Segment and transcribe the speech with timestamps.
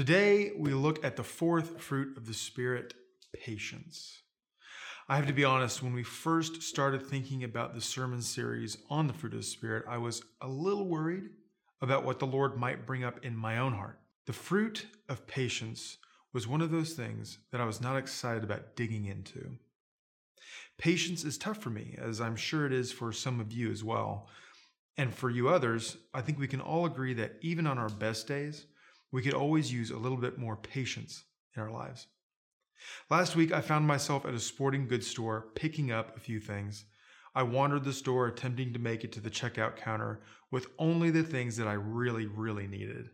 [0.00, 2.94] Today, we look at the fourth fruit of the Spirit,
[3.34, 4.22] patience.
[5.10, 9.06] I have to be honest, when we first started thinking about the sermon series on
[9.06, 11.24] the fruit of the Spirit, I was a little worried
[11.82, 14.00] about what the Lord might bring up in my own heart.
[14.24, 15.98] The fruit of patience
[16.32, 19.58] was one of those things that I was not excited about digging into.
[20.78, 23.84] Patience is tough for me, as I'm sure it is for some of you as
[23.84, 24.28] well.
[24.96, 28.26] And for you others, I think we can all agree that even on our best
[28.26, 28.64] days,
[29.12, 31.24] we could always use a little bit more patience
[31.56, 32.06] in our lives.
[33.10, 36.84] Last week, I found myself at a sporting goods store picking up a few things.
[37.34, 40.20] I wandered the store attempting to make it to the checkout counter
[40.50, 43.10] with only the things that I really, really needed.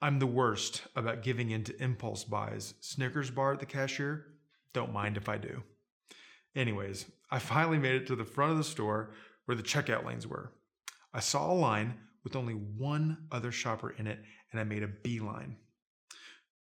[0.00, 2.74] I'm the worst about giving in to impulse buys.
[2.80, 4.26] Snickers bar at the cashier?
[4.72, 5.62] Don't mind if I do.
[6.54, 9.10] Anyways, I finally made it to the front of the store
[9.44, 10.52] where the checkout lanes were.
[11.12, 14.20] I saw a line with only one other shopper in it,
[14.54, 15.56] and I made a beeline.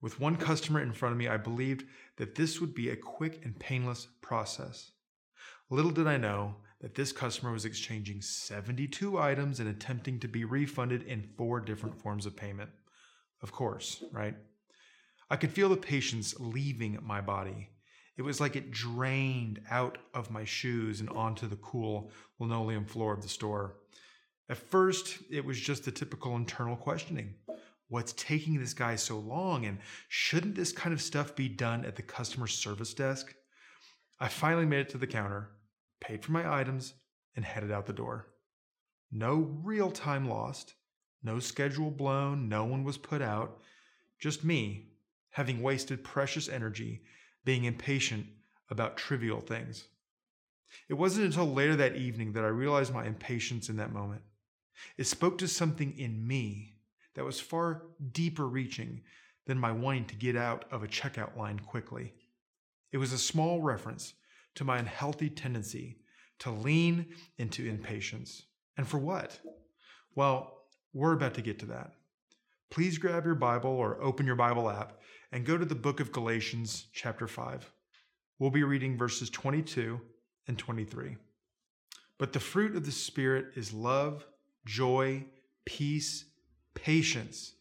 [0.02, 1.86] With one customer in front of me, I believed
[2.18, 4.91] that this would be a quick and painless process.
[5.70, 10.46] Little did I know that this customer was exchanging 72 items and attempting to be
[10.46, 12.70] refunded in four different forms of payment.
[13.41, 14.35] Of course, right?
[15.30, 17.70] I could feel the patience leaving my body.
[18.18, 23.13] It was like it drained out of my shoes and onto the cool linoleum floor
[23.13, 23.76] of the store.
[24.49, 27.35] At first, it was just the typical internal questioning.
[27.91, 29.65] What's taking this guy so long?
[29.65, 33.35] And shouldn't this kind of stuff be done at the customer service desk?
[34.17, 35.49] I finally made it to the counter,
[35.99, 36.93] paid for my items,
[37.35, 38.27] and headed out the door.
[39.12, 40.75] No real time lost,
[41.21, 43.59] no schedule blown, no one was put out,
[44.19, 44.91] just me
[45.31, 47.01] having wasted precious energy
[47.43, 48.25] being impatient
[48.69, 49.84] about trivial things.
[50.87, 54.21] It wasn't until later that evening that I realized my impatience in that moment.
[54.97, 56.71] It spoke to something in me
[57.15, 59.01] that was far deeper reaching
[59.45, 62.13] than my wanting to get out of a checkout line quickly.
[62.91, 64.13] It was a small reference
[64.56, 65.97] to my unhealthy tendency
[66.40, 67.07] to lean
[67.38, 68.44] into impatience.
[68.78, 69.40] And for what?
[70.16, 70.58] Well,
[70.94, 71.94] we're about to get to that.
[72.69, 75.00] Please grab your Bible or open your Bible app
[75.31, 77.72] and go to the book of Galatians, chapter 5.
[78.40, 80.00] We'll be reading verses 22
[80.47, 81.18] and 23.
[82.18, 84.25] But the fruit of the Spirit is love
[84.66, 85.25] joy,
[85.66, 86.25] peace,
[86.74, 87.54] patience,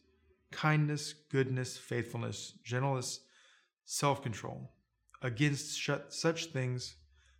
[0.51, 3.21] kindness, goodness, faithfulness, gentleness,
[3.85, 4.71] self control.
[5.21, 5.79] Against
[6.09, 6.95] such things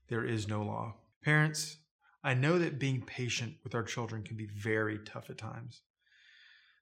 [0.07, 0.95] there is no law.
[1.23, 1.77] Parents,
[2.23, 5.81] I know that being patient with our children can be very tough at times.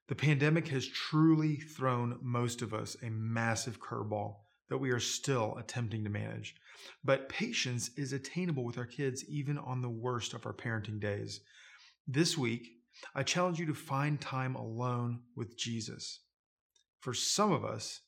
[0.08, 4.36] The pandemic has truly thrown most of us a massive curveball
[4.68, 6.56] that we are still attempting to manage.
[7.04, 11.40] But patience is attainable with our kids even on the worst of our parenting days.
[12.08, 12.79] This week,
[13.14, 16.20] I challenge you to find time alone with Jesus.
[17.00, 18.00] For some of us,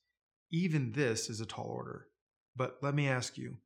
[0.50, 2.06] even this is a tall order.
[2.54, 3.56] But let me ask you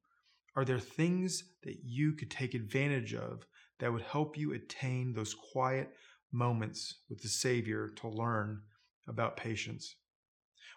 [0.54, 3.47] are there things that you could take advantage of
[3.78, 5.91] that would help you attain those quiet
[6.32, 8.62] moments with the Savior to learn
[9.06, 9.97] about patience?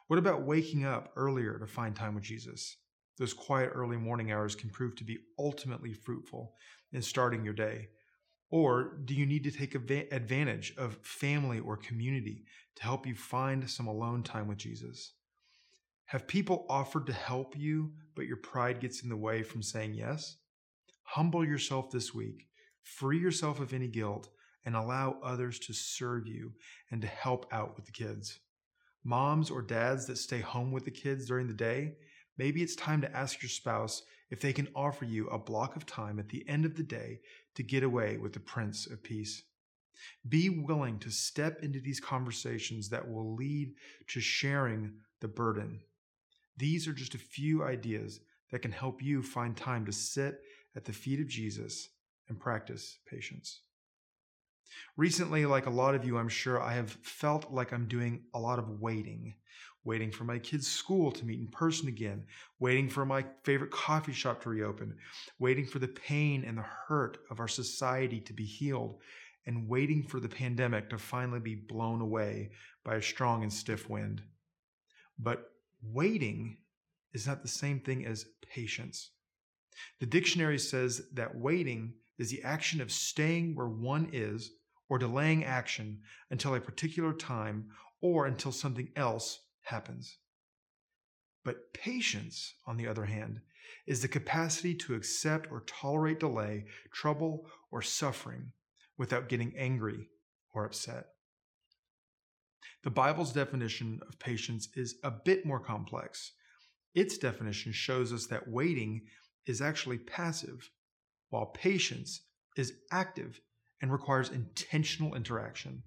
[0.08, 2.78] What about waking up earlier to find time with Jesus?
[3.18, 6.54] Those quiet early morning hours can prove to be ultimately fruitful
[6.92, 7.90] in starting your day.
[8.52, 12.46] Or do you need to take advantage of family or community
[12.76, 15.14] to help you find some alone time with Jesus?
[16.06, 19.94] Have people offered to help you, but your pride gets in the way from saying
[19.94, 20.38] yes?
[21.04, 22.48] Humble yourself this week,
[22.82, 24.30] free yourself of any guilt,
[24.66, 26.54] and allow others to serve you
[26.90, 28.40] and to help out with the kids.
[29.04, 31.94] Moms or dads that stay home with the kids during the day,
[32.38, 35.86] maybe it's time to ask your spouse if they can offer you a block of
[35.86, 37.20] time at the end of the day
[37.56, 39.44] to get away with the Prince of Peace.
[40.28, 43.74] Be willing to step into these conversations that will lead
[44.08, 45.82] to sharing the burden.
[46.58, 48.22] These are just a few ideas
[48.52, 50.42] that can help you find time to sit
[50.76, 51.90] at the feet of Jesus
[52.28, 53.62] and practice patience.
[54.98, 58.40] Recently, like a lot of you, I'm sure I have felt like I'm doing a
[58.40, 59.36] lot of waiting
[59.84, 62.24] waiting for my kids' school to meet in person again,
[62.60, 64.96] waiting for my favorite coffee shop to reopen,
[65.40, 69.00] waiting for the pain and the hurt of our society to be healed,
[69.46, 72.52] and waiting for the pandemic to finally be blown away
[72.84, 74.22] by a strong and stiff wind.
[75.18, 75.52] But
[75.82, 76.58] waiting
[77.14, 79.12] is not the same thing as patience.
[80.00, 84.52] The dictionary says that waiting is the action of staying where one is
[84.90, 86.02] or delaying action
[86.32, 87.70] until a particular time
[88.02, 90.18] or until something else happens.
[91.44, 93.42] But patience, on the other hand,
[93.88, 98.52] is the capacity to accept or tolerate delay, trouble, or suffering
[98.98, 100.10] without getting angry
[100.54, 101.06] or upset.
[102.84, 106.32] The Bible's definition of patience is a bit more complex.
[106.96, 109.02] Its definition shows us that waiting
[109.46, 110.70] is actually passive,
[111.30, 112.22] while patience
[112.56, 113.42] is active
[113.82, 115.84] and requires intentional interaction.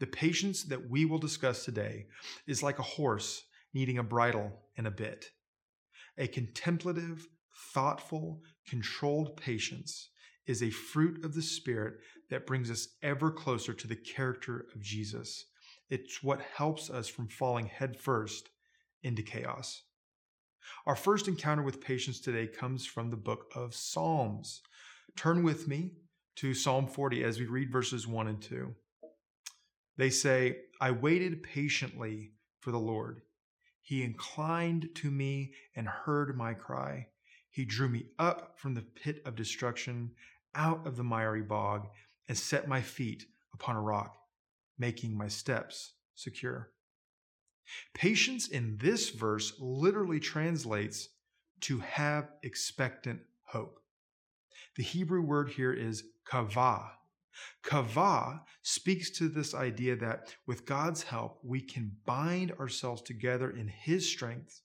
[0.00, 2.06] The patience that we will discuss today
[2.46, 5.26] is like a horse needing a bridle and a bit.
[6.18, 7.28] A contemplative,
[7.72, 10.10] thoughtful, controlled patience
[10.46, 11.94] is a fruit of the Spirit
[12.30, 15.46] that brings us ever closer to the character of Jesus.
[15.90, 18.50] It's what helps us from falling headfirst
[19.02, 19.82] into chaos.
[20.86, 24.62] Our first encounter with patience today comes from the book of Psalms.
[25.16, 25.92] Turn with me
[26.36, 28.74] to Psalm 40 as we read verses 1 and 2.
[29.96, 33.22] They say, I waited patiently for the Lord.
[33.80, 37.08] He inclined to me and heard my cry.
[37.50, 40.10] He drew me up from the pit of destruction,
[40.54, 41.88] out of the miry bog,
[42.28, 44.16] and set my feet upon a rock,
[44.78, 46.70] making my steps secure.
[47.94, 51.10] Patience in this verse literally translates
[51.60, 53.80] to have expectant hope.
[54.76, 56.90] The Hebrew word here is kavah.
[57.62, 63.68] Kavah speaks to this idea that with God's help, we can bind ourselves together in
[63.68, 64.60] His strength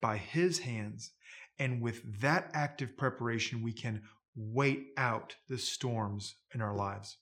[0.00, 1.12] by His hands.
[1.58, 4.02] And with that active preparation, we can
[4.34, 7.18] wait out the storms in our lives.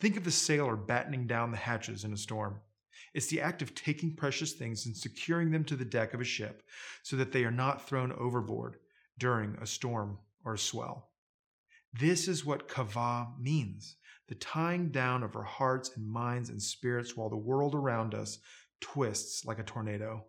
[0.00, 2.60] Think of the sailor battening down the hatches in a storm.
[3.14, 6.24] It's the act of taking precious things and securing them to the deck of a
[6.24, 6.62] ship
[7.02, 8.76] so that they are not thrown overboard
[9.18, 11.11] during a storm or a swell.
[11.92, 13.96] This is what kavah means
[14.28, 18.38] the tying down of our hearts and minds and spirits while the world around us
[18.80, 20.24] twists like a tornado.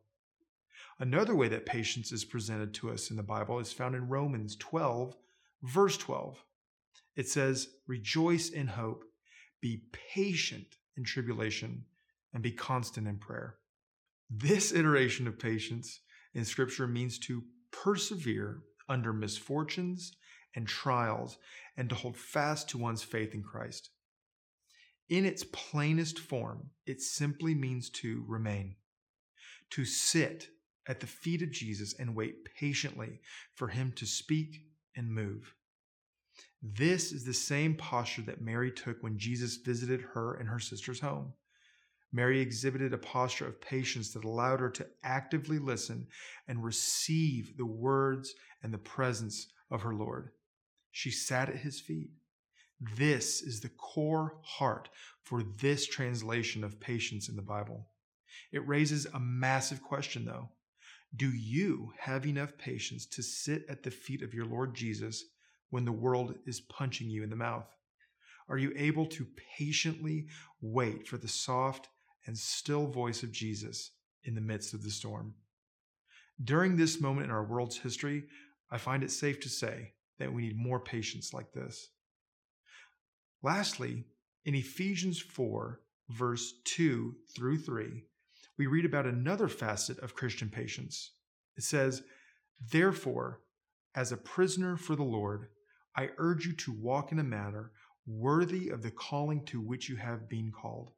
[1.00, 4.58] Another way that patience is presented to us in the Bible is found in Romans
[4.58, 5.16] 12,
[5.64, 6.44] verse 12.
[7.16, 9.06] It says, Rejoice in hope,
[9.62, 9.84] be
[10.14, 11.86] patient in tribulation,
[12.34, 13.56] and be constant in prayer.
[14.30, 16.02] This iteration of patience
[16.34, 20.12] in Scripture means to persevere under misfortunes
[20.56, 21.38] and trials
[21.78, 23.90] and to hold fast to one's faith in Christ.
[25.10, 28.76] In its plainest form, it simply means to remain,
[29.72, 30.48] to sit
[30.88, 33.20] at the feet of Jesus and wait patiently
[33.56, 34.62] for him to speak
[34.96, 35.56] and move.
[36.62, 41.00] This is the same posture that Mary took when Jesus visited her in her sister's
[41.00, 41.34] home.
[42.14, 46.08] Mary exhibited a posture of patience that allowed her to actively listen
[46.48, 50.30] and receive the words and the presence of her Lord.
[50.96, 52.12] She sat at his feet.
[52.96, 54.90] This is the core heart
[55.24, 57.88] for this translation of patience in the Bible.
[58.52, 60.50] It raises a massive question, though.
[61.16, 65.26] Do you have enough patience to sit at the feet of your Lord Jesus
[65.72, 67.76] when the world is punching you in the mouth?
[68.48, 69.26] Are you able to
[69.58, 70.28] patiently
[70.62, 71.90] wait for the soft
[72.28, 73.92] and still voice of Jesus
[74.26, 75.34] in the midst of the storm?
[76.44, 78.26] During this moment in our world's history,
[78.70, 81.90] I find it safe to say that we need more patience like this.
[83.42, 84.06] Lastly,
[84.46, 88.04] in Ephesians 4, verse 2 through 3,
[88.58, 91.12] we read about another facet of Christian patience.
[91.58, 92.04] It says,
[92.72, 93.42] Therefore,
[93.96, 95.48] as a prisoner for the Lord,
[95.96, 97.72] I urge you to walk in a manner
[98.06, 100.92] worthy of the calling to which you have been called,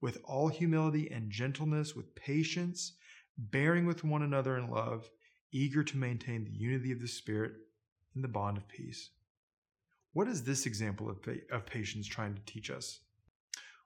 [0.00, 2.96] with all humility and gentleness, with patience,
[3.36, 5.10] bearing with one another in love,
[5.52, 7.52] eager to maintain the unity of the Spirit
[8.14, 9.10] in the bond of peace.
[10.12, 11.18] What is this example of,
[11.50, 13.00] of patience trying to teach us?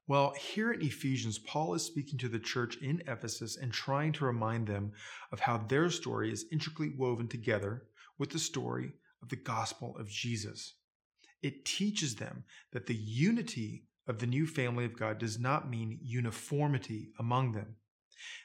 [0.09, 4.25] Well, here in Ephesians, Paul is speaking to the church in Ephesus and trying to
[4.25, 4.93] remind them
[5.33, 7.83] of how their story is intricately woven together
[8.19, 8.93] with the story
[9.23, 10.75] of the gospel of Jesus.
[11.43, 15.99] It teaches them that the unity of the new family of God does not mean
[16.01, 17.77] uniformity among them.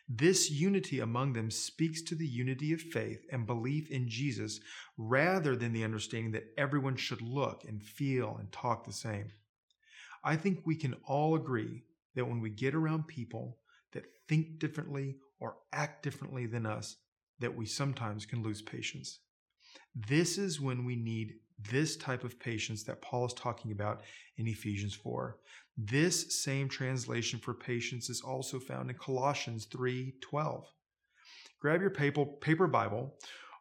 [0.08, 4.60] This unity among them speaks to the unity of faith and belief in Jesus
[4.98, 9.32] rather than the understanding that everyone should look and feel and talk the same.
[10.24, 11.84] I think we can all agree
[12.16, 13.58] that when we get around people
[13.94, 16.98] that think differently or act differently than us,
[17.40, 19.20] that we sometimes can lose patience.
[19.96, 21.36] This is when we need
[21.70, 24.02] this type of patience that Paul is talking about
[24.38, 25.38] in Ephesians 4.
[25.78, 30.66] This same translation for patience is also found in Colossians 3:12.
[31.60, 33.18] Grab your paper, paper Bible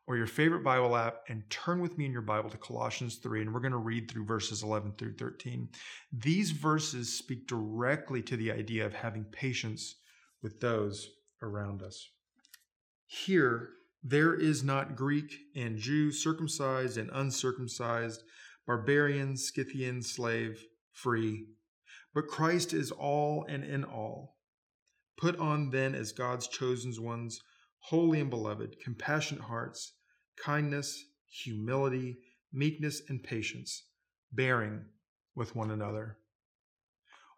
[0.07, 3.43] or your favorite Bible app and turn with me in your Bible to Colossians 3
[3.43, 5.69] and we're going to read through verses 11 through 13.
[6.13, 9.97] These verses speak directly to the idea of having patience
[10.43, 11.11] with those
[11.43, 12.09] around us.
[13.07, 13.71] Here
[14.03, 18.23] there is not Greek and Jew, circumcised and uncircumcised,
[18.67, 21.47] barbarian, Scythian, slave, free,
[22.15, 24.37] but Christ is all and in all.
[25.19, 27.41] Put on then as God's chosen ones,
[27.81, 29.93] holy and beloved, compassionate hearts,
[30.43, 32.19] kindness, humility,
[32.53, 33.85] meekness, and patience,
[34.33, 34.87] bearing
[35.35, 36.17] with one another.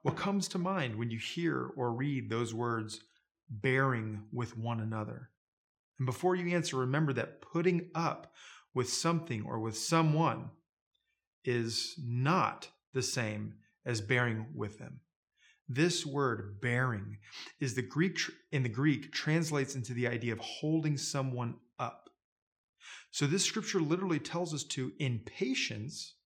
[0.03, 3.01] What comes to mind when you hear or read those words,
[3.51, 5.31] bearing with one another?
[6.03, 8.33] And before you answer, remember that putting up
[8.75, 10.51] with something or with someone
[11.45, 13.55] is not the same
[13.87, 14.99] as bearing with them.
[15.69, 17.19] This word bearing
[17.61, 18.19] is the Greek
[18.51, 22.11] in the Greek translates into the idea of holding someone up.
[23.13, 26.17] So this scripture literally tells us to in patience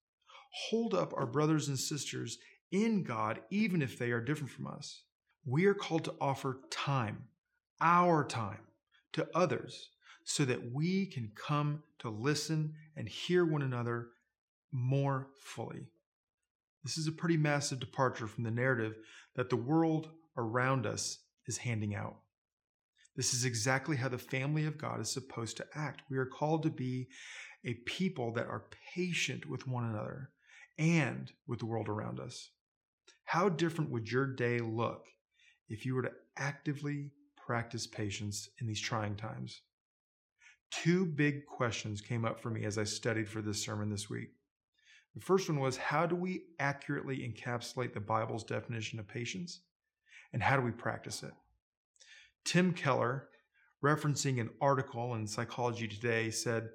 [0.71, 2.39] hold up our brothers and sisters
[2.73, 5.03] in God even if they are different from us.
[5.45, 7.25] We are called to offer time,
[7.79, 8.61] our time
[9.17, 9.91] to others
[10.25, 14.09] so that we can come to listen and hear one another
[14.73, 15.87] more fully.
[16.85, 18.95] This is a pretty massive departure from the narrative
[19.35, 22.17] that the world around us is handing out.
[23.17, 26.03] This is exactly how the family of God is supposed to act.
[26.11, 27.09] We are called to be
[27.65, 30.31] a people that are patient with one another
[30.79, 32.51] and with the world around us.
[33.25, 35.07] How different would your day look
[35.69, 37.13] if you were to actively
[37.47, 39.61] practice patience in these trying times?
[40.73, 44.31] Two big questions came up for me as I studied for this sermon this week.
[45.15, 49.61] The first one was how do we accurately encapsulate the Bible's definition of patience?
[50.33, 51.33] And how do we practice it?
[52.45, 53.29] Tim Keller,
[53.83, 56.69] referencing an article in Psychology Today, said,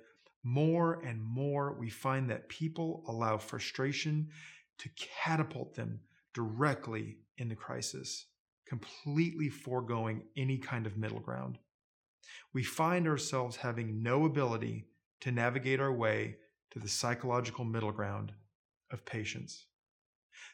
[0.43, 4.29] More and more we find that people allow frustration
[4.79, 5.99] to catapult them
[6.33, 8.27] directly into crisis,
[8.71, 11.57] completely foregoing any kind of middle ground.
[12.53, 14.85] We find ourselves having no ability
[15.19, 16.37] to navigate our way
[16.71, 18.31] to the psychological middle ground
[18.89, 19.65] of patience.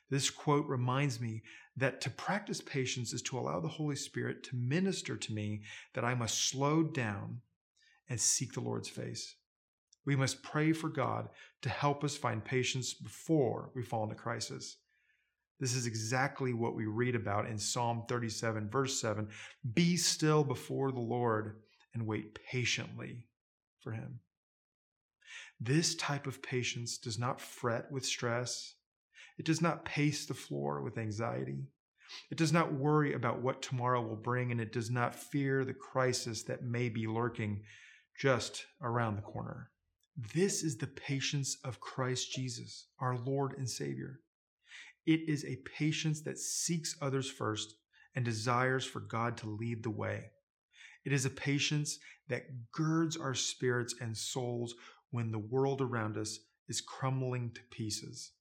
[0.09, 1.43] This quote reminds me
[1.75, 5.61] that to practice patience is to allow the Holy Spirit to minister to me
[5.93, 7.41] that I must slow down
[8.09, 9.35] and seek the Lord's face.
[10.07, 11.29] We must pray for God
[11.61, 14.77] to help us find patience before we fall into crisis.
[15.59, 19.27] This is exactly what we read about in Psalm 37, verse 7
[19.73, 21.57] Be still before the Lord
[21.93, 23.25] and wait patiently
[23.81, 24.19] for him.
[25.59, 28.75] This type of patience does not fret with stress.
[29.39, 31.65] It does not pace the floor with anxiety.
[32.29, 35.73] It does not worry about what tomorrow will bring, and it does not fear the
[35.73, 37.63] crisis that may be lurking
[38.17, 39.71] just around the corner.
[40.33, 44.21] This is the patience of Christ Jesus, our Lord and Savior.
[45.07, 47.75] It is a patience that seeks others first
[48.13, 50.25] and desires for God to lead the way.
[51.05, 51.97] It is a patience
[52.27, 54.75] that girds our spirits and souls
[55.11, 58.33] when the world around us is crumbling to pieces.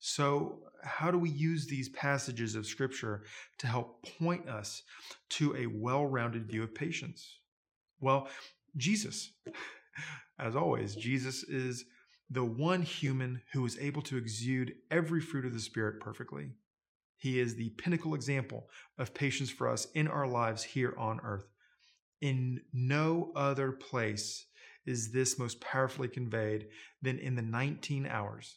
[0.00, 3.22] So, how do we use these passages of Scripture
[3.58, 4.82] to help point us
[5.30, 7.38] to a well rounded view of patience?
[8.00, 8.28] Well,
[8.76, 9.32] Jesus.
[10.38, 11.84] As always, Jesus is
[12.32, 16.48] the one human who is able to exude every fruit of the Spirit perfectly.
[17.18, 21.46] He is the pinnacle example of patience for us in our lives here on earth.
[22.22, 24.46] In no other place
[24.86, 26.68] is this most powerfully conveyed
[27.02, 28.56] than in the 19 hours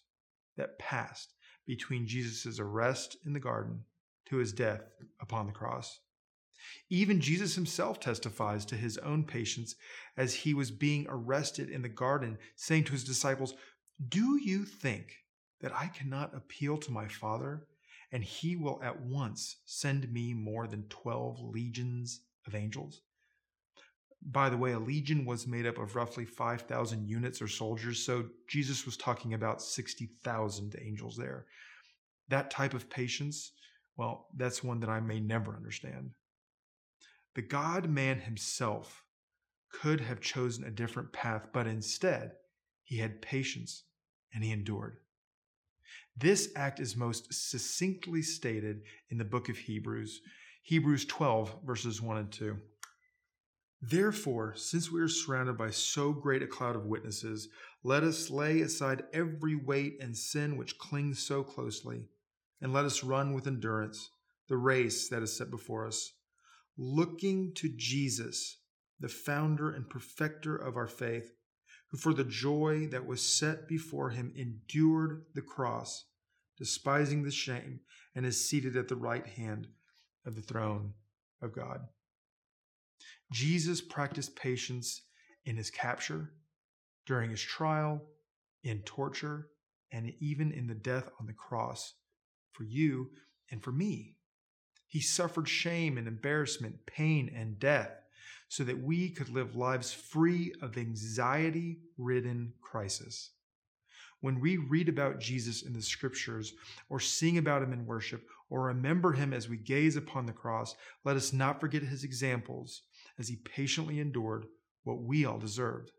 [0.56, 1.34] that passed
[1.68, 3.84] between Jesus' arrest in the garden
[4.30, 4.84] to his death
[5.20, 6.00] upon the cross.
[6.90, 9.76] Even Jesus himself testifies to his own patience
[10.18, 13.54] as he was being arrested in the garden, saying to his disciples,
[14.10, 15.14] Do you think
[15.62, 17.68] that I cannot appeal to my Father,
[18.12, 23.02] and he will at once send me more than 12 legions of angels?
[24.22, 28.26] By the way, a legion was made up of roughly 5,000 units or soldiers, so
[28.48, 31.46] Jesus was talking about 60,000 angels there.
[32.30, 33.52] That type of patience,
[33.98, 36.12] well, that's one that I may never understand.
[37.36, 39.04] The God man himself
[39.70, 42.32] could have chosen a different path, but instead,
[42.84, 43.84] he had patience
[44.34, 44.98] and he endured.
[46.18, 50.22] This act is most succinctly stated in the book of Hebrews,
[50.64, 52.58] Hebrews 12, verses 1 and 2.
[53.82, 57.50] Therefore, since we are surrounded by so great a cloud of witnesses,
[57.84, 62.06] let us lay aside every weight and sin which clings so closely,
[62.62, 64.10] and let us run with endurance
[64.48, 66.14] the race that is set before us,
[66.78, 68.60] looking to Jesus,
[69.00, 71.32] the founder and perfecter of our faith,
[71.90, 76.06] who for the joy that was set before him endured the cross,
[76.58, 77.80] despising the shame,
[78.16, 79.68] and is seated at the right hand
[80.26, 80.94] of the throne
[81.42, 81.82] of God.
[83.32, 85.02] Jesus practiced patience
[85.46, 86.32] in his capture,
[87.06, 88.02] during his trial,
[88.64, 89.50] in torture,
[89.92, 91.94] and even in the death on the cross
[92.52, 93.12] for you
[93.52, 94.15] and for me.
[94.88, 97.92] He suffered shame and embarrassment, pain and death,
[98.48, 103.32] so that we could live lives free of anxiety ridden crisis.
[104.22, 106.54] When we read about Jesus in the scriptures,
[106.90, 110.76] or sing about him in worship, or remember him as we gaze upon the cross,
[111.04, 112.84] let us not forget his examples
[113.20, 114.46] as he patiently endured
[114.84, 115.92] what we all deserved.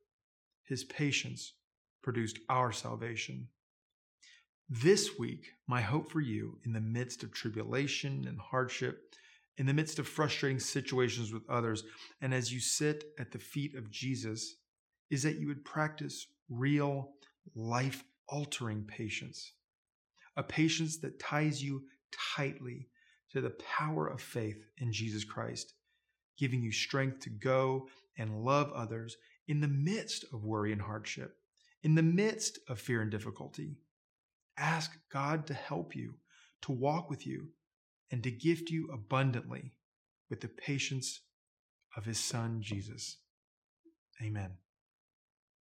[0.65, 1.53] His patience
[2.03, 3.49] produced our salvation.
[4.69, 9.15] This week, my hope for you in the midst of tribulation and hardship,
[9.57, 11.85] in the midst of frustrating situations with others,
[12.21, 14.57] and as you sit at the feet of Jesus,
[15.09, 17.13] is that you would practice real,
[17.55, 19.53] life altering patience.
[20.37, 21.85] A patience that ties you
[22.35, 22.89] tightly
[23.31, 25.75] to the power of faith in Jesus Christ,
[26.37, 27.87] giving you strength to go
[28.19, 31.37] and love others in the midst of worry and hardship,
[31.85, 33.77] in the midst of fear and difficulty.
[34.59, 36.15] Ask God to help you,
[36.63, 37.49] to walk with you,
[38.11, 39.75] and to gift you abundantly
[40.31, 41.21] with the patience
[41.97, 43.19] of his Son, Jesus.
[44.23, 44.53] Amen.